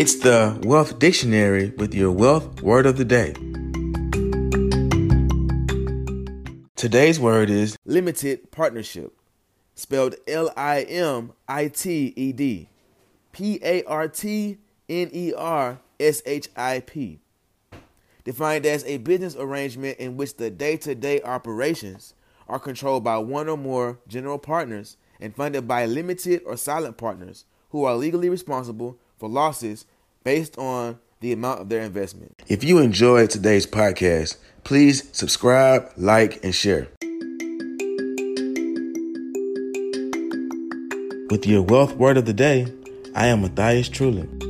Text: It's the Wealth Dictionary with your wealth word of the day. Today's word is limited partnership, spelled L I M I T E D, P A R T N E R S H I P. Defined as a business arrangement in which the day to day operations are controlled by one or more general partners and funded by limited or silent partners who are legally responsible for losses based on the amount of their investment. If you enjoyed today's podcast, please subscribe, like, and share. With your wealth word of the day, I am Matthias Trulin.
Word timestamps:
It's 0.00 0.14
the 0.14 0.58
Wealth 0.62 0.98
Dictionary 0.98 1.74
with 1.76 1.92
your 1.94 2.10
wealth 2.10 2.62
word 2.62 2.86
of 2.86 2.96
the 2.96 3.04
day. 3.04 3.34
Today's 6.74 7.20
word 7.20 7.50
is 7.50 7.76
limited 7.84 8.50
partnership, 8.50 9.12
spelled 9.74 10.14
L 10.26 10.50
I 10.56 10.84
M 10.84 11.34
I 11.46 11.68
T 11.68 12.14
E 12.16 12.32
D, 12.32 12.70
P 13.32 13.60
A 13.62 13.82
R 13.82 14.08
T 14.08 14.56
N 14.88 15.10
E 15.12 15.34
R 15.34 15.78
S 16.00 16.22
H 16.24 16.48
I 16.56 16.80
P. 16.80 17.20
Defined 18.24 18.64
as 18.64 18.82
a 18.84 18.96
business 18.96 19.36
arrangement 19.36 19.98
in 19.98 20.16
which 20.16 20.38
the 20.38 20.48
day 20.48 20.78
to 20.78 20.94
day 20.94 21.20
operations 21.20 22.14
are 22.48 22.58
controlled 22.58 23.04
by 23.04 23.18
one 23.18 23.50
or 23.50 23.58
more 23.58 23.98
general 24.08 24.38
partners 24.38 24.96
and 25.20 25.36
funded 25.36 25.68
by 25.68 25.84
limited 25.84 26.40
or 26.46 26.56
silent 26.56 26.96
partners 26.96 27.44
who 27.68 27.84
are 27.84 27.96
legally 27.96 28.30
responsible 28.30 28.98
for 29.20 29.28
losses 29.28 29.84
based 30.24 30.58
on 30.58 30.98
the 31.20 31.32
amount 31.32 31.60
of 31.60 31.68
their 31.68 31.82
investment. 31.82 32.42
If 32.48 32.64
you 32.64 32.78
enjoyed 32.78 33.30
today's 33.30 33.66
podcast, 33.66 34.38
please 34.64 35.08
subscribe, 35.12 35.92
like, 35.96 36.42
and 36.42 36.54
share. 36.54 36.88
With 41.30 41.46
your 41.46 41.62
wealth 41.62 41.94
word 41.94 42.16
of 42.16 42.24
the 42.24 42.32
day, 42.32 42.66
I 43.14 43.26
am 43.26 43.42
Matthias 43.42 43.88
Trulin. 43.88 44.49